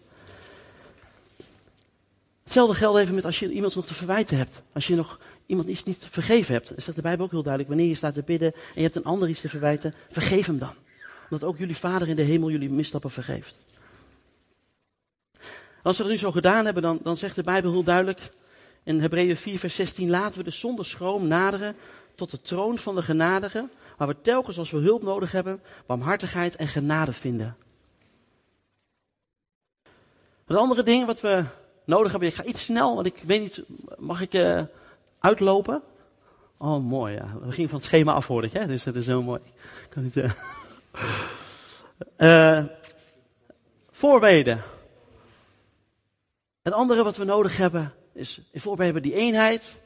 Hetzelfde 2.43 2.75
geldt 2.75 2.99
even 2.99 3.15
met 3.15 3.25
als 3.25 3.39
je 3.39 3.53
iemand 3.53 3.75
nog 3.75 3.87
te 3.87 3.95
verwijten 3.95 4.37
hebt. 4.37 4.63
Als 4.73 4.87
je 4.87 4.95
nog 4.95 5.21
iemand 5.47 5.69
iets 5.69 5.85
niet 5.85 6.07
vergeven 6.11 6.55
hebt. 6.55 6.77
Is 6.77 6.85
dat 6.85 6.95
de 6.95 7.03
Bijbel 7.03 7.25
ook 7.25 7.31
heel 7.31 7.43
duidelijk. 7.43 7.73
Wanneer 7.73 7.89
je 7.91 7.99
staat 7.99 8.15
te 8.15 8.23
bidden 8.23 8.53
en 8.53 8.61
je 8.75 8.83
hebt 8.83 8.97
een 8.97 9.05
ander 9.05 9.29
iets 9.29 9.41
te 9.41 9.49
verwijten, 9.49 9.95
vergeef 10.11 10.47
hem 10.47 10.59
dan. 10.59 10.75
Omdat 11.31 11.49
ook 11.49 11.59
jullie 11.59 11.77
Vader 11.77 12.09
in 12.09 12.17
de 12.17 12.23
hemel 12.23 12.51
jullie 12.51 12.71
misstappen 12.71 13.11
vergeeft. 13.11 13.59
als 15.83 15.97
we 15.97 16.03
dat 16.03 16.13
nu 16.13 16.19
zo 16.19 16.31
gedaan 16.31 16.65
hebben, 16.65 16.83
dan, 16.83 17.01
dan 17.03 17.17
zegt 17.17 17.35
de 17.35 17.43
Bijbel 17.43 17.73
heel 17.73 17.83
duidelijk 17.83 18.21
in 18.85 19.01
Hebreeën 19.01 19.37
4, 19.37 19.59
vers 19.59 19.75
16: 19.75 20.11
laten 20.11 20.39
we 20.39 20.45
de 20.45 20.51
zonder 20.51 20.87
schroom 20.87 21.27
naderen 21.27 21.77
tot 22.15 22.31
de 22.31 22.41
troon 22.41 22.79
van 22.79 22.95
de 22.95 23.03
genadige, 23.03 23.69
waar 23.97 24.09
we 24.09 24.17
telkens 24.21 24.59
als 24.59 24.71
we 24.71 24.79
hulp 24.79 25.03
nodig 25.03 25.33
hebben, 25.33 25.63
barmhartigheid 25.87 26.57
en 26.57 26.69
genade 26.69 27.13
vinden. 27.13 27.57
Het 30.47 30.57
andere 30.57 30.83
ding 30.83 31.07
wat 31.07 31.21
we 31.21 31.45
nodig 31.85 32.11
hebben, 32.11 32.29
ik 32.29 32.35
ga 32.35 32.45
iets 32.45 32.65
snel, 32.65 32.95
want 32.95 33.07
ik 33.07 33.23
weet 33.27 33.41
niet, 33.41 33.63
mag 33.99 34.21
ik 34.21 34.35
uh, 34.35 34.63
uitlopen? 35.19 35.83
Oh, 36.57 36.85
mooi, 36.85 37.15
ja. 37.15 37.39
We 37.43 37.53
gingen 37.53 37.71
van 37.71 37.79
het 37.79 37.89
schema 37.89 38.13
af, 38.13 38.27
hoor 38.27 38.45
ik, 38.45 38.53
hè? 38.53 38.67
dus 38.67 38.83
dat 38.83 38.95
is 38.95 39.05
zo 39.05 39.23
mooi. 39.23 39.41
Kan 39.89 40.03
niet, 40.03 40.17
uh... 42.17 42.65
voorbeden. 43.91 44.63
Het 46.63 46.73
andere 46.73 47.03
wat 47.03 47.17
we 47.17 47.25
nodig 47.25 47.57
hebben, 47.57 47.95
is 48.13 48.41
in 48.51 48.61
voorbeden 48.61 49.03
die 49.03 49.15
eenheid. 49.15 49.81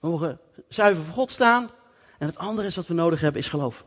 We 0.00 0.08
mogen 0.08 0.38
zuiver 0.68 1.04
voor 1.04 1.14
God 1.14 1.30
staan. 1.30 1.70
En 2.18 2.26
het 2.26 2.38
andere 2.38 2.66
is 2.66 2.76
wat 2.76 2.86
we 2.86 2.94
nodig 2.94 3.20
hebben, 3.20 3.40
is 3.40 3.48
geloof. 3.48 3.84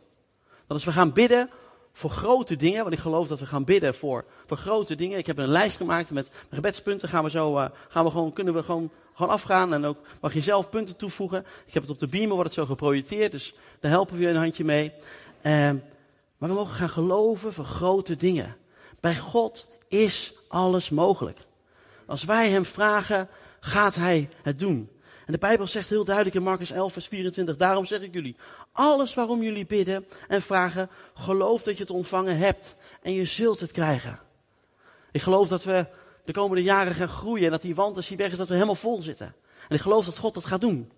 Dat 0.47 0.67
als 0.67 0.83
we 0.83 0.91
gaan 0.91 1.13
bidden 1.13 1.49
voor 1.93 2.09
grote 2.09 2.55
dingen, 2.55 2.81
want 2.81 2.93
ik 2.93 2.99
geloof 2.99 3.27
dat 3.27 3.39
we 3.39 3.45
gaan 3.45 3.63
bidden 3.63 3.95
voor, 3.95 4.25
voor 4.45 4.57
grote 4.57 4.95
dingen. 4.95 5.17
Ik 5.17 5.25
heb 5.25 5.37
een 5.37 5.47
lijst 5.47 5.77
gemaakt 5.77 6.11
met 6.11 6.29
gebedspunten. 6.51 7.09
Gaan 7.09 7.23
we 7.23 7.29
zo, 7.29 7.57
uh, 7.59 7.65
gaan 7.87 8.05
we 8.05 8.11
gewoon, 8.11 8.33
kunnen 8.33 8.53
we 8.53 8.63
gewoon, 8.63 8.91
gewoon 9.13 9.31
afgaan. 9.31 9.73
En 9.73 9.85
ook 9.85 9.97
mag 10.21 10.33
je 10.33 10.41
zelf 10.41 10.69
punten 10.69 10.97
toevoegen. 10.97 11.45
Ik 11.65 11.73
heb 11.73 11.83
het 11.83 11.91
op 11.91 11.99
de 11.99 12.07
beamer, 12.07 12.33
wordt 12.33 12.49
het 12.49 12.59
zo 12.59 12.65
geprojecteerd. 12.65 13.31
Dus 13.31 13.55
daar 13.79 13.91
helpen 13.91 14.15
we 14.15 14.21
je 14.21 14.29
een 14.29 14.35
handje 14.35 14.63
mee. 14.63 14.91
Uh, 15.41 15.51
maar 16.37 16.49
we 16.49 16.55
mogen 16.55 16.75
gaan 16.75 16.89
geloven 16.89 17.53
voor 17.53 17.65
grote 17.65 18.15
dingen. 18.15 18.55
Bij 18.99 19.15
God 19.15 19.67
is 19.87 20.33
alles 20.47 20.89
mogelijk. 20.89 21.39
Als 22.05 22.23
wij 22.23 22.49
hem 22.49 22.65
vragen, 22.65 23.29
gaat 23.59 23.95
hij 23.95 24.29
het 24.41 24.59
doen. 24.59 24.89
En 25.25 25.31
de 25.33 25.37
Bijbel 25.37 25.67
zegt 25.67 25.89
heel 25.89 26.03
duidelijk 26.03 26.35
in 26.35 26.43
Marcus 26.43 26.71
11, 26.71 26.93
vers 26.93 27.07
24, 27.07 27.57
daarom 27.57 27.85
zeg 27.85 28.01
ik 28.01 28.13
jullie, 28.13 28.35
alles 28.71 29.13
waarom 29.13 29.43
jullie 29.43 29.65
bidden 29.65 30.05
en 30.27 30.41
vragen, 30.41 30.89
geloof 31.13 31.63
dat 31.63 31.77
je 31.77 31.83
het 31.83 31.91
ontvangen 31.91 32.37
hebt 32.37 32.75
en 33.01 33.13
je 33.13 33.25
zult 33.25 33.59
het 33.59 33.71
krijgen. 33.71 34.19
Ik 35.11 35.21
geloof 35.21 35.47
dat 35.47 35.63
we 35.63 35.87
de 36.25 36.33
komende 36.33 36.63
jaren 36.63 36.93
gaan 36.93 37.07
groeien 37.07 37.45
en 37.45 37.51
dat 37.51 37.61
die 37.61 37.75
wand 37.75 37.95
als 37.95 38.07
die 38.07 38.17
weg 38.17 38.31
is, 38.31 38.37
dat 38.37 38.47
we 38.47 38.53
helemaal 38.53 38.75
vol 38.75 39.01
zitten. 39.01 39.35
En 39.69 39.75
ik 39.75 39.81
geloof 39.81 40.05
dat 40.05 40.17
God 40.17 40.33
dat 40.33 40.45
gaat 40.45 40.61
doen. 40.61 40.91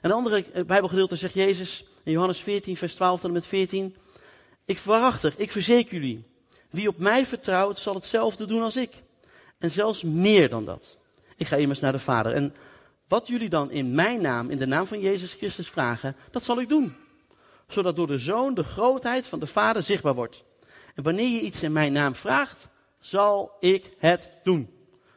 En 0.00 0.10
een 0.10 0.16
andere 0.16 0.44
eh, 0.52 0.64
Bijbelgedeelte 0.64 1.16
zegt 1.16 1.34
Jezus 1.34 1.84
in 2.02 2.12
Johannes 2.12 2.40
14, 2.40 2.76
vers 2.76 2.94
12 2.94 3.20
tot 3.20 3.28
en 3.28 3.32
met 3.32 3.46
14, 3.46 3.96
ik 4.64 4.78
waarachtig, 4.78 5.36
ik 5.36 5.52
verzeker 5.52 5.94
jullie, 5.94 6.24
wie 6.70 6.88
op 6.88 6.98
mij 6.98 7.26
vertrouwt 7.26 7.78
zal 7.78 7.94
hetzelfde 7.94 8.46
doen 8.46 8.62
als 8.62 8.76
ik. 8.76 9.02
En 9.58 9.70
zelfs 9.70 10.02
meer 10.02 10.48
dan 10.48 10.64
dat. 10.64 10.96
Ik 11.36 11.46
ga 11.46 11.56
immers 11.56 11.80
naar 11.80 11.92
de 11.92 11.98
Vader. 11.98 12.32
En 12.32 12.54
wat 13.08 13.26
jullie 13.26 13.48
dan 13.48 13.70
in 13.70 13.94
mijn 13.94 14.20
naam, 14.20 14.50
in 14.50 14.58
de 14.58 14.66
naam 14.66 14.86
van 14.86 15.00
Jezus 15.00 15.34
Christus 15.34 15.68
vragen, 15.68 16.16
dat 16.30 16.44
zal 16.44 16.60
ik 16.60 16.68
doen. 16.68 16.96
Zodat 17.68 17.96
door 17.96 18.06
de 18.06 18.18
Zoon 18.18 18.54
de 18.54 18.64
grootheid 18.64 19.26
van 19.26 19.40
de 19.40 19.46
Vader 19.46 19.82
zichtbaar 19.82 20.14
wordt. 20.14 20.44
En 20.94 21.02
wanneer 21.02 21.28
je 21.28 21.40
iets 21.40 21.62
in 21.62 21.72
mijn 21.72 21.92
naam 21.92 22.14
vraagt, 22.14 22.68
zal 23.00 23.56
ik 23.60 23.94
het 23.98 24.30
doen. 24.42 24.70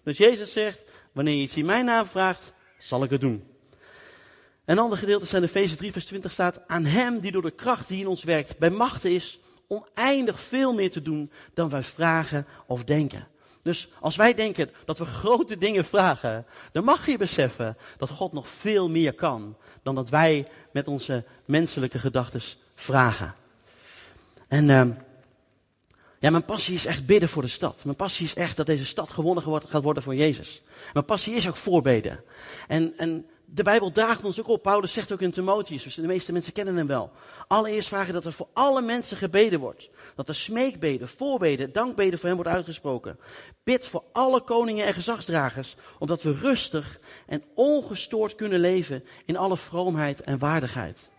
Dus 0.04 0.18
Jezus 0.18 0.52
zegt, 0.52 0.84
wanneer 1.12 1.36
je 1.36 1.42
iets 1.42 1.58
in 1.58 1.66
mijn 1.66 1.86
naam 1.86 2.06
vraagt, 2.06 2.54
zal 2.78 3.04
ik 3.04 3.10
het 3.10 3.22
doen. 3.22 3.44
Een 4.66 4.80
ander 4.80 4.98
gedeelte 4.98 5.26
zijn 5.26 5.42
de 5.42 5.48
Efeze 5.48 5.76
3 5.76 5.92
vers 5.92 6.06
20 6.06 6.32
staat, 6.32 6.68
aan 6.68 6.86
hem 6.86 7.20
die 7.20 7.32
door 7.32 7.42
de 7.42 7.52
kracht 7.52 7.88
die 7.88 8.00
in 8.00 8.08
ons 8.08 8.24
werkt, 8.24 8.58
bij 8.58 8.70
machten 8.70 9.12
is 9.12 9.40
oneindig 9.68 10.40
veel 10.40 10.74
meer 10.74 10.92
te 10.92 11.02
doen 11.02 11.32
dan 11.54 11.70
wij 11.70 11.84
vragen 11.84 12.48
of 12.68 12.84
denken. 12.84 13.28
Dus 13.62 13.90
als 14.00 14.16
wij 14.16 14.34
denken 14.34 14.70
dat 14.86 14.98
we 14.98 15.06
grote 15.06 15.58
dingen 15.58 15.86
vragen, 15.86 16.46
dan 16.72 16.84
mag 16.84 17.06
je 17.06 17.18
beseffen 17.18 17.78
dat 17.98 18.10
God 18.10 18.34
nog 18.34 18.48
veel 18.48 18.90
meer 18.90 19.14
kan 19.14 19.58
dan 19.84 19.96
dat 19.96 20.10
wij 20.10 20.48
met 20.72 20.88
onze 20.88 21.24
menselijke 21.46 22.00
gedachten 22.00 22.42
vragen. 22.76 23.36
En 24.48 24.70
uh, 24.70 24.86
ja, 26.20 26.30
mijn 26.30 26.46
passie 26.46 26.76
is 26.76 26.86
echt 26.86 27.06
bidden 27.06 27.30
voor 27.30 27.42
de 27.42 27.48
stad. 27.48 27.84
Mijn 27.86 27.96
passie 27.96 28.26
is 28.26 28.34
echt 28.36 28.58
dat 28.58 28.66
deze 28.66 28.86
stad 28.86 29.12
gewonnen 29.12 29.62
gaat 29.68 29.84
worden 29.84 30.04
voor 30.04 30.16
Jezus. 30.16 30.62
Mijn 30.94 31.06
passie 31.06 31.34
is 31.34 31.48
ook 31.48 31.56
voorbeden. 31.56 32.24
En, 32.68 32.94
en 32.98 33.26
de 33.54 33.64
Bijbel 33.64 33.92
draagt 33.92 34.26
ons 34.26 34.40
ook 34.40 34.48
op. 34.48 34.62
Paulus 34.62 34.94
zegt 34.94 35.12
ook 35.12 35.22
in 35.22 35.32
Timotheus, 35.32 35.84
dus 35.84 35.96
de 35.96 36.02
meeste 36.02 36.32
mensen 36.32 36.54
kennen 36.54 36.76
hem 36.76 36.88
wel. 36.88 37.12
Allereerst 37.48 37.88
vragen 37.88 38.14
dat 38.14 38.26
er 38.26 38.34
voor 38.34 38.48
alle 38.54 38.82
mensen 38.82 39.18
gebeden 39.18 39.60
wordt. 39.60 39.90
Dat 40.16 40.30
er 40.30 40.36
smeekbeden, 40.36 41.08
voorbeden, 41.08 41.72
dankbeden 41.72 42.20
voor 42.20 42.28
hem 42.28 42.38
wordt 42.38 42.52
uitgesproken. 42.52 43.20
Bid 43.64 43.88
voor 43.88 44.04
alle 44.12 44.42
koningen 44.42 44.86
en 44.86 44.94
gezagsdragers, 44.94 45.76
omdat 46.00 46.22
we 46.22 46.34
rustig 46.34 47.00
en 47.28 47.44
ongestoord 47.56 48.36
kunnen 48.36 48.60
leven 48.60 49.04
in 49.26 49.38
alle 49.38 49.58
vroomheid 49.58 50.22
en 50.22 50.38
waardigheid. 50.38 51.12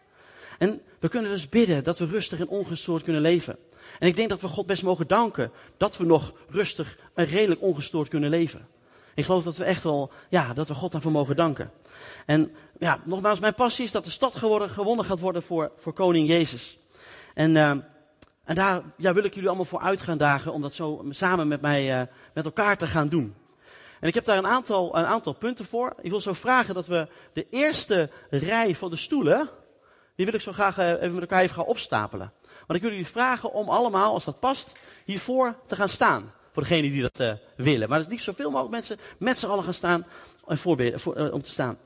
En 0.59 0.81
we 1.01 1.09
kunnen 1.09 1.31
dus 1.31 1.49
bidden 1.49 1.85
dat 1.85 1.99
we 1.99 2.07
rustig 2.07 2.41
en 2.41 2.49
ongestoord 2.49 3.03
kunnen 3.03 3.23
leven. 3.23 3.59
En 3.99 4.09
ik 4.09 4.17
denk 4.17 4.29
dat 4.29 4.41
we 4.41 4.49
God 4.49 4.67
best 4.67 4.83
mogen 4.83 5.07
danken 5.07 5.51
dat 5.77 5.97
we 5.97 6.05
nog 6.05 6.33
rustig 6.49 6.99
en 7.15 7.25
redelijk 7.25 7.63
ongestoord 7.63 8.09
kunnen 8.09 8.31
leven. 8.31 8.69
Ik 9.15 9.25
geloof 9.25 9.45
dat 9.45 9.57
we 9.57 9.65
echt 9.65 9.85
wel, 9.85 10.11
ja, 10.29 10.53
dat 10.53 10.69
we 10.69 10.75
God 10.75 10.93
daarvoor 10.93 11.13
mogen 11.13 11.37
danken. 11.37 11.71
En 12.27 12.55
ja, 12.79 13.01
nogmaals, 13.05 13.41
mijn 13.41 13.55
passie 13.55 13.85
is 13.85 13.93
dat 13.93 14.05
de 14.05 14.11
stad 14.11 14.35
geworden, 14.35 14.71
gewonnen 14.71 15.05
gaat 15.05 15.19
worden 15.19 15.43
voor, 15.43 15.73
voor 15.77 15.93
koning 15.93 16.29
Jezus. 16.29 16.79
En, 17.35 17.55
uh, 17.55 17.71
en 18.45 18.55
daar 18.55 18.83
ja, 18.97 19.13
wil 19.13 19.25
ik 19.25 19.35
jullie 19.35 19.49
allemaal 19.49 19.67
voor 19.67 19.81
uit 19.81 20.01
gaan 20.01 20.19
dagen 20.19 20.53
om 20.53 20.63
dat 20.63 20.75
zo 20.75 21.05
samen 21.11 21.49
met 21.49 21.61
mij, 21.61 22.01
uh, 22.01 22.07
met 22.35 22.45
elkaar 22.45 22.77
te 22.77 22.87
gaan 22.87 23.09
doen. 23.09 23.35
En 24.01 24.09
ik 24.09 24.15
heb 24.15 24.25
daar 24.25 24.39
een 24.39 24.47
aantal, 24.47 24.97
een 24.97 25.05
aantal 25.05 25.33
punten 25.33 25.65
voor. 25.65 25.95
Ik 26.01 26.11
wil 26.11 26.21
zo 26.21 26.33
vragen 26.33 26.75
dat 26.75 26.87
we 26.87 27.09
de 27.33 27.47
eerste 27.51 28.11
rij 28.31 28.75
van 28.75 28.91
de 28.91 28.97
stoelen, 28.97 29.49
die 30.15 30.27
wil 30.27 30.35
ik 30.35 30.41
zo 30.41 30.53
graag 30.53 30.79
uh, 30.79 30.91
even 30.91 31.13
met 31.13 31.21
elkaar 31.21 31.43
even 31.43 31.55
gaan 31.55 31.65
opstapelen. 31.65 32.33
Want 32.67 32.75
ik 32.75 32.81
wil 32.81 32.91
jullie 32.91 33.07
vragen 33.07 33.53
om 33.53 33.69
allemaal, 33.69 34.13
als 34.13 34.25
dat 34.25 34.41
past, 34.41 34.79
hiervoor 35.05 35.55
te 35.67 35.77
gaan 35.77 35.89
staan. 35.89 36.33
Voor 36.53 36.63
degenen 36.63 36.91
die 36.91 37.03
dat 37.03 37.21
uh, 37.21 37.33
willen. 37.57 37.89
Maar 37.89 37.99
het 37.99 38.07
is 38.07 38.13
niet 38.13 38.23
zoveel 38.23 38.51
mogelijk 38.51 38.71
mensen 38.71 38.97
met 39.19 39.39
z'n 39.39 39.47
allen 39.47 39.65
gaan 39.65 39.75
staan 39.75 40.07
en 40.47 40.59
uh, 40.67 41.33
om 41.33 41.43
te 41.43 41.51
staan. 41.51 41.79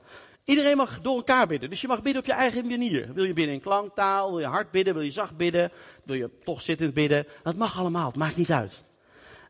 Iedereen 0.45 0.77
mag 0.77 1.01
door 1.01 1.17
elkaar 1.17 1.47
bidden. 1.47 1.71
Dus 1.71 1.81
je 1.81 1.87
mag 1.87 2.03
bidden 2.03 2.23
op 2.23 2.29
je 2.29 2.35
eigen 2.35 2.67
manier. 2.67 3.13
Wil 3.15 3.25
je 3.25 3.33
bidden 3.33 3.55
in 3.55 3.61
klanktaal? 3.61 4.31
Wil 4.31 4.41
je 4.41 4.47
hard 4.47 4.71
bidden? 4.71 4.95
Wil 4.95 5.03
je 5.03 5.11
zacht 5.11 5.37
bidden? 5.37 5.73
Wil 6.05 6.17
je 6.17 6.31
toch 6.45 6.63
zittend 6.63 6.95
bidden? 6.95 7.27
Dat 7.43 7.57
mag 7.57 7.79
allemaal. 7.79 8.07
Het 8.07 8.17
maakt 8.17 8.37
niet 8.37 8.53
uit. 8.53 8.83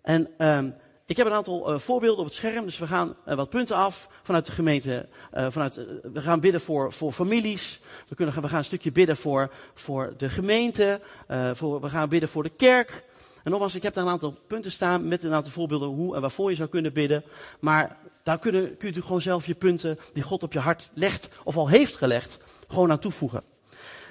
En 0.03 0.29
um, 0.39 0.75
ik 1.07 1.17
heb 1.17 1.27
een 1.27 1.33
aantal 1.33 1.73
uh, 1.73 1.79
voorbeelden 1.79 2.19
op 2.19 2.25
het 2.25 2.35
scherm. 2.35 2.65
Dus 2.65 2.79
we 2.79 2.87
gaan 2.87 3.17
wat 3.25 3.51
punten 3.51 3.77
af 3.77 4.09
vanuit 4.23 4.47
de 4.47 4.53
gemeente. 4.53 5.09
Vanuit, 5.33 5.75
we 6.13 6.21
gaan 6.21 6.41
bidden 6.41 6.61
voor, 6.61 6.93
voor 6.93 7.13
families. 7.13 7.81
We, 8.09 8.15
kunnen, 8.15 8.43
we 8.43 8.49
gaan 8.49 8.59
een 8.59 8.65
stukje 8.65 8.93
bidden 8.93 9.17
voor, 9.17 9.53
voor 9.75 10.15
de 10.17 10.29
gemeente. 10.29 11.01
Voor, 11.53 11.81
we 11.81 11.89
gaan 11.89 12.09
bidden 12.09 12.29
voor 12.29 12.43
de 12.43 12.53
kerk. 12.57 13.05
En 13.47 13.53
nogmaals, 13.53 13.75
ik 13.75 13.83
heb 13.83 13.95
daar 13.95 14.05
een 14.05 14.11
aantal 14.11 14.35
punten 14.47 14.73
staan 14.73 15.09
met 15.09 15.23
een 15.23 15.33
aantal 15.33 15.53
voorbeelden 15.53 15.89
hoe 15.89 16.15
en 16.15 16.21
waarvoor 16.21 16.51
je 16.51 16.57
zou 16.57 16.69
kunnen 16.69 16.93
bidden. 16.93 17.25
Maar 17.61 17.99
daar 18.23 18.39
kun 18.39 18.77
je 18.79 19.03
gewoon 19.03 19.21
zelf 19.21 19.47
je 19.47 19.55
punten 19.55 19.99
die 20.13 20.23
God 20.23 20.43
op 20.43 20.53
je 20.53 20.59
hart 20.59 20.91
legt 20.95 21.29
of 21.45 21.57
al 21.57 21.69
heeft 21.69 21.97
gelegd, 21.97 22.39
gewoon 22.69 22.91
aan 22.91 22.99
toevoegen. 22.99 23.43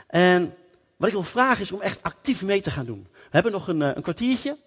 En 0.08 0.54
wat 0.96 1.08
ik 1.08 1.14
wil 1.14 1.24
vragen 1.24 1.62
is 1.62 1.72
om 1.72 1.82
echt 1.82 2.04
actief 2.04 2.42
mee 2.42 2.62
te 2.62 2.72
gaan 2.72 2.86
doen. 2.86 3.08
We 3.12 3.30
hebben 3.30 3.52
nog 3.52 3.68
een, 3.68 3.82
een 3.82 4.02
kwartiertje. 4.02 4.58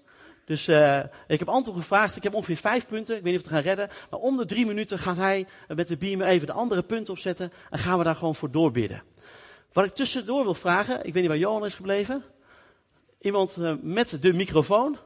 Dus 0.44 0.68
uh, 0.68 0.98
ik 1.26 1.38
heb 1.38 1.48
Anton 1.48 1.74
gevraagd, 1.74 2.16
ik 2.16 2.22
heb 2.22 2.34
ongeveer 2.34 2.56
vijf 2.56 2.86
punten, 2.86 3.16
ik 3.16 3.22
weet 3.22 3.32
niet 3.32 3.42
of 3.42 3.48
we 3.48 3.54
het 3.54 3.64
gaan 3.64 3.74
redden. 3.76 3.96
Maar 4.10 4.20
om 4.20 4.36
de 4.36 4.44
drie 4.44 4.66
minuten 4.66 4.98
gaat 4.98 5.16
hij 5.16 5.46
met 5.68 5.88
de 5.88 5.96
beamer 5.96 6.26
even 6.26 6.46
de 6.46 6.52
andere 6.52 6.82
punten 6.82 7.12
opzetten 7.12 7.52
en 7.68 7.78
gaan 7.78 7.98
we 7.98 8.04
daar 8.04 8.16
gewoon 8.16 8.34
voor 8.34 8.50
doorbidden. 8.50 9.02
Wat 9.72 9.84
ik 9.84 9.94
tussendoor 9.94 10.44
wil 10.44 10.54
vragen, 10.54 10.96
ik 10.96 11.12
weet 11.12 11.22
niet 11.22 11.26
waar 11.26 11.38
Johan 11.38 11.64
is 11.64 11.74
gebleven. 11.74 12.24
Iemand 13.20 13.56
uh, 13.58 13.72
met 13.80 14.18
de 14.20 14.32
microfoon. 14.32 14.98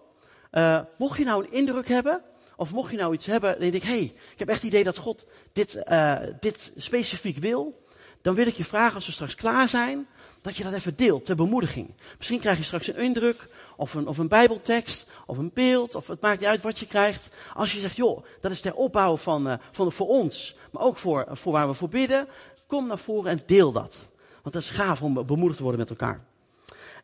Uh, 0.52 0.80
mocht 0.98 1.18
je 1.18 1.24
nou 1.24 1.44
een 1.44 1.52
indruk 1.52 1.88
hebben, 1.88 2.22
of 2.56 2.72
mocht 2.72 2.90
je 2.90 2.96
nou 2.96 3.14
iets 3.14 3.26
hebben, 3.26 3.50
dan 3.50 3.60
denk 3.60 3.74
ik, 3.74 3.82
hey, 3.82 4.02
ik 4.32 4.38
heb 4.38 4.48
echt 4.48 4.62
het 4.62 4.66
idee 4.66 4.84
dat 4.84 4.96
God 4.96 5.26
dit, 5.52 5.82
uh, 5.88 6.18
dit 6.40 6.72
specifiek 6.76 7.38
wil. 7.38 7.84
Dan 8.22 8.34
wil 8.34 8.46
ik 8.46 8.54
je 8.54 8.64
vragen, 8.64 8.94
als 8.94 9.06
we 9.06 9.12
straks 9.12 9.34
klaar 9.34 9.68
zijn, 9.68 10.06
dat 10.40 10.56
je 10.56 10.62
dat 10.62 10.72
even 10.72 10.96
deelt 10.96 11.24
ter 11.24 11.36
bemoediging. 11.36 11.94
Misschien 12.18 12.40
krijg 12.40 12.56
je 12.56 12.62
straks 12.62 12.86
een 12.86 12.96
indruk, 12.96 13.48
of 13.76 13.94
een, 13.94 14.06
of 14.06 14.18
een 14.18 14.28
bijbeltekst, 14.28 15.08
of 15.26 15.38
een 15.38 15.50
beeld, 15.54 15.94
of 15.94 16.06
het 16.06 16.20
maakt 16.20 16.40
niet 16.40 16.48
uit 16.48 16.62
wat 16.62 16.78
je 16.78 16.86
krijgt. 16.86 17.30
Als 17.54 17.72
je 17.72 17.80
zegt, 17.80 17.96
joh, 17.96 18.24
dat 18.40 18.50
is 18.50 18.60
ter 18.60 18.74
opbouw 18.74 19.16
van, 19.16 19.58
van 19.70 19.92
voor 19.92 20.08
ons, 20.08 20.56
maar 20.72 20.82
ook 20.82 20.98
voor, 20.98 21.26
voor 21.30 21.52
waar 21.52 21.68
we 21.68 21.74
voor 21.74 21.88
bidden. 21.88 22.28
Kom 22.66 22.86
naar 22.86 22.98
voren 22.98 23.30
en 23.30 23.42
deel 23.46 23.72
dat. 23.72 23.98
Want 24.42 24.54
dat 24.54 24.62
is 24.62 24.70
gaaf 24.70 25.02
om 25.02 25.26
bemoedigd 25.26 25.56
te 25.56 25.62
worden 25.62 25.80
met 25.80 25.90
elkaar. 25.90 26.31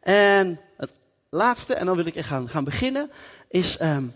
En 0.00 0.60
het 0.76 0.94
laatste, 1.28 1.74
en 1.74 1.86
dan 1.86 1.96
wil 1.96 2.06
ik 2.06 2.14
echt 2.14 2.28
gaan, 2.28 2.48
gaan 2.48 2.64
beginnen, 2.64 3.10
is, 3.48 3.80
um, 3.80 4.12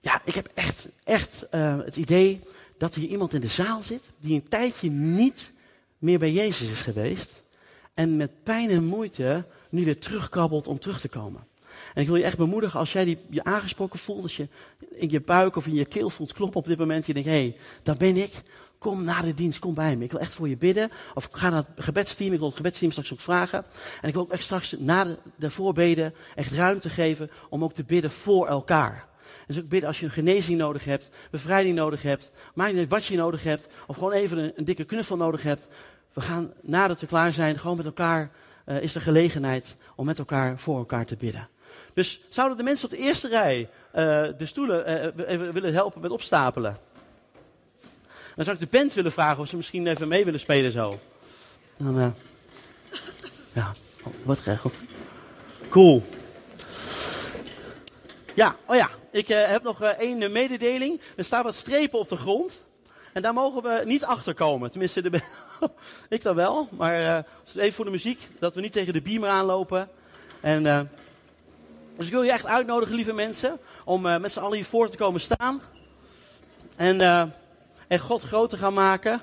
ja, 0.00 0.20
ik 0.24 0.34
heb 0.34 0.48
echt, 0.54 0.88
echt 1.04 1.46
uh, 1.50 1.78
het 1.84 1.96
idee 1.96 2.40
dat 2.78 2.94
hier 2.94 3.08
iemand 3.08 3.32
in 3.32 3.40
de 3.40 3.48
zaal 3.48 3.82
zit, 3.82 4.10
die 4.18 4.34
een 4.34 4.48
tijdje 4.48 4.90
niet 4.90 5.52
meer 5.98 6.18
bij 6.18 6.32
Jezus 6.32 6.70
is 6.70 6.82
geweest. 6.82 7.42
En 7.94 8.16
met 8.16 8.42
pijn 8.42 8.70
en 8.70 8.84
moeite 8.84 9.44
nu 9.68 9.84
weer 9.84 9.98
terugkrabbelt 9.98 10.68
om 10.68 10.78
terug 10.78 11.00
te 11.00 11.08
komen. 11.08 11.46
En 11.94 12.02
ik 12.02 12.06
wil 12.06 12.16
je 12.16 12.24
echt 12.24 12.36
bemoedigen 12.36 12.78
als 12.78 12.92
jij 12.92 13.04
die, 13.04 13.18
je 13.30 13.44
aangesproken 13.44 13.98
voelt, 13.98 14.22
als 14.22 14.36
je 14.36 14.48
in 14.90 15.10
je 15.10 15.20
buik 15.20 15.56
of 15.56 15.66
in 15.66 15.74
je 15.74 15.84
keel 15.84 16.10
voelt 16.10 16.32
kloppen 16.32 16.60
op 16.60 16.66
dit 16.66 16.78
moment. 16.78 17.06
Je 17.06 17.14
denkt, 17.14 17.28
hé, 17.28 17.34
hey, 17.34 17.56
daar 17.82 17.96
ben 17.96 18.16
ik. 18.16 18.32
Kom 18.84 19.04
na 19.04 19.20
de 19.20 19.34
dienst, 19.34 19.58
kom 19.58 19.74
bij 19.74 19.96
me. 19.96 20.04
Ik 20.04 20.10
wil 20.10 20.20
echt 20.20 20.32
voor 20.32 20.48
je 20.48 20.56
bidden. 20.56 20.90
Of 21.14 21.28
ga 21.32 21.50
naar 21.50 21.64
het 21.74 21.84
gebedsteam. 21.84 22.32
Ik 22.32 22.38
wil 22.38 22.46
het 22.46 22.56
gebedsteam 22.56 22.90
straks 22.90 23.12
ook 23.12 23.20
vragen. 23.20 23.64
En 24.00 24.08
ik 24.08 24.14
wil 24.14 24.22
ook 24.22 24.32
echt 24.32 24.42
straks 24.42 24.76
na 24.78 25.04
de, 25.04 25.18
de 25.36 25.50
voorbeden 25.50 26.14
echt 26.34 26.52
ruimte 26.52 26.90
geven 26.90 27.30
om 27.48 27.64
ook 27.64 27.72
te 27.72 27.84
bidden 27.84 28.10
voor 28.10 28.46
elkaar. 28.46 29.06
Dus 29.46 29.58
ook 29.58 29.68
bidden 29.68 29.88
als 29.88 30.00
je 30.00 30.04
een 30.04 30.12
genezing 30.12 30.58
nodig 30.58 30.84
hebt, 30.84 31.10
bevrijding 31.30 31.74
nodig 31.74 32.02
hebt, 32.02 32.30
maakt 32.54 32.74
niet 32.74 32.88
wat 32.88 33.06
je 33.06 33.16
nodig 33.16 33.42
hebt, 33.42 33.68
of 33.86 33.96
gewoon 33.96 34.12
even 34.12 34.38
een, 34.38 34.64
dikke 34.64 34.84
knuffel 34.84 35.16
nodig 35.16 35.42
hebt. 35.42 35.68
We 36.12 36.20
gaan 36.20 36.52
nadat 36.62 37.00
we 37.00 37.06
klaar 37.06 37.32
zijn, 37.32 37.58
gewoon 37.58 37.76
met 37.76 37.86
elkaar, 37.86 38.30
uh, 38.66 38.82
is 38.82 38.92
de 38.92 39.00
gelegenheid 39.00 39.76
om 39.96 40.06
met 40.06 40.18
elkaar 40.18 40.58
voor 40.58 40.78
elkaar 40.78 41.06
te 41.06 41.16
bidden. 41.16 41.48
Dus 41.94 42.20
zouden 42.28 42.56
de 42.56 42.62
mensen 42.62 42.84
op 42.84 42.90
de 42.90 43.02
eerste 43.02 43.28
rij 43.28 43.60
uh, 43.60 43.68
de 44.38 44.46
stoelen 44.46 45.12
uh, 45.16 45.50
willen 45.50 45.72
helpen 45.72 46.00
met 46.00 46.10
opstapelen? 46.10 46.78
Dan 48.34 48.44
zou 48.44 48.56
ik 48.56 48.70
de 48.70 48.78
band 48.78 48.94
willen 48.94 49.12
vragen 49.12 49.38
of 49.38 49.48
ze 49.48 49.56
misschien 49.56 49.86
even 49.86 50.08
mee 50.08 50.24
willen 50.24 50.40
spelen 50.40 50.72
zo. 50.72 51.00
Dan, 51.76 52.00
uh, 52.00 52.08
ja, 53.52 53.74
oh, 54.02 54.12
wat 54.22 54.38
geregeld. 54.38 54.74
Cool. 55.68 56.02
Ja, 58.34 58.56
oh 58.66 58.76
ja, 58.76 58.90
ik 59.10 59.28
heb 59.28 59.62
nog 59.62 59.82
één 59.82 60.32
mededeling. 60.32 61.00
Er 61.16 61.24
staan 61.24 61.42
wat 61.42 61.54
strepen 61.54 61.98
op 61.98 62.08
de 62.08 62.16
grond. 62.16 62.64
En 63.12 63.22
daar 63.22 63.34
mogen 63.34 63.62
we 63.62 63.82
niet 63.84 64.04
achter 64.04 64.34
komen. 64.34 64.70
Tenminste, 64.70 65.02
de 65.02 65.20
ik 66.08 66.22
dan 66.22 66.34
wel. 66.34 66.68
Maar 66.70 67.24
even 67.54 67.72
voor 67.72 67.84
de 67.84 67.90
muziek, 67.90 68.28
dat 68.38 68.54
we 68.54 68.60
niet 68.60 68.72
tegen 68.72 68.92
de 68.92 69.02
beamer 69.02 69.28
aanlopen. 69.28 69.88
En 70.40 70.90
dus 71.96 72.06
ik 72.06 72.12
wil 72.12 72.22
je 72.22 72.32
echt 72.32 72.46
uitnodigen, 72.46 72.94
lieve 72.94 73.12
mensen, 73.12 73.58
om 73.84 74.00
met 74.00 74.32
z'n 74.32 74.40
allen 74.40 74.56
hier 74.56 74.64
voor 74.64 74.88
te 74.88 74.96
komen 74.96 75.20
staan. 75.20 75.62
En, 76.76 76.98
en 77.94 78.00
God 78.00 78.22
groot 78.22 78.50
te 78.50 78.56
gaan 78.56 78.74
maken. 78.74 79.20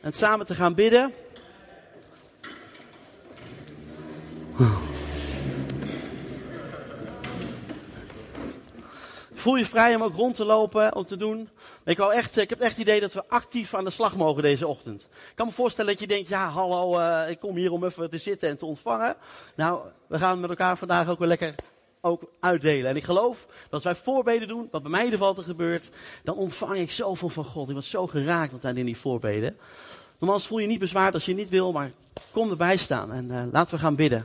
En 0.00 0.12
samen 0.12 0.46
te 0.46 0.54
gaan 0.54 0.74
bidden. 0.74 1.12
Voel 9.34 9.56
je 9.56 9.66
vrij 9.66 9.94
om 9.94 10.02
ook 10.02 10.14
rond 10.14 10.34
te 10.34 10.44
lopen, 10.44 10.94
om 10.94 11.04
te 11.04 11.16
doen. 11.16 11.48
Ik, 11.84 11.96
wou 11.96 12.14
echt, 12.14 12.36
ik 12.36 12.50
heb 12.50 12.60
echt 12.60 12.70
het 12.70 12.80
idee 12.80 13.00
dat 13.00 13.12
we 13.12 13.28
actief 13.28 13.74
aan 13.74 13.84
de 13.84 13.90
slag 13.90 14.16
mogen 14.16 14.42
deze 14.42 14.66
ochtend. 14.66 15.02
Ik 15.10 15.32
kan 15.34 15.46
me 15.46 15.52
voorstellen 15.52 15.90
dat 15.90 16.00
je 16.00 16.06
denkt, 16.06 16.28
ja 16.28 16.48
hallo, 16.48 16.98
uh, 16.98 17.30
ik 17.30 17.38
kom 17.38 17.56
hier 17.56 17.72
om 17.72 17.84
even 17.84 18.10
te 18.10 18.18
zitten 18.18 18.48
en 18.48 18.56
te 18.56 18.66
ontvangen. 18.66 19.16
Nou, 19.54 19.80
we 20.06 20.18
gaan 20.18 20.40
met 20.40 20.50
elkaar 20.50 20.76
vandaag 20.76 21.08
ook 21.08 21.18
weer 21.18 21.28
lekker 21.28 21.54
ook 22.08 22.30
uitdelen. 22.40 22.90
En 22.90 22.96
ik 22.96 23.04
geloof 23.04 23.46
dat 23.48 23.72
als 23.72 23.84
wij 23.84 23.94
voorbeden 23.94 24.48
doen, 24.48 24.68
wat 24.70 24.82
bij 24.82 24.90
mij 24.90 25.00
in 25.00 25.10
ieder 25.10 25.26
geval 25.26 25.44
gebeurt, 25.44 25.90
dan 26.24 26.36
ontvang 26.36 26.76
ik 26.76 26.92
zoveel 26.92 27.28
van 27.28 27.44
God. 27.44 27.68
Ik 27.68 27.74
word 27.74 27.84
zo 27.84 28.06
geraakt 28.06 28.52
wat 28.52 28.64
in 28.64 28.86
die 28.86 28.96
voorbeden. 28.96 29.56
Normaal 30.18 30.40
voel 30.40 30.58
je 30.58 30.66
niet 30.66 30.78
bezwaard 30.78 31.14
als 31.14 31.24
je 31.24 31.34
niet 31.34 31.48
wil, 31.48 31.72
maar 31.72 31.90
kom 32.30 32.50
erbij 32.50 32.76
staan 32.76 33.12
en 33.12 33.30
uh, 33.30 33.42
laten 33.52 33.74
we 33.74 33.80
gaan 33.80 33.94
bidden. 33.94 34.24